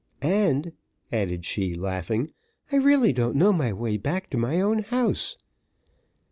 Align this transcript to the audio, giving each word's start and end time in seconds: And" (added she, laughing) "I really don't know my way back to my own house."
And" 0.23 0.71
(added 1.11 1.45
she, 1.45 1.75
laughing) 1.75 2.33
"I 2.71 2.77
really 2.77 3.13
don't 3.13 3.35
know 3.35 3.53
my 3.53 3.71
way 3.71 3.97
back 3.97 4.31
to 4.31 4.37
my 4.39 4.59
own 4.59 4.79
house." 4.79 5.37